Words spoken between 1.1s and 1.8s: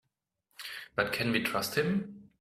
can we trust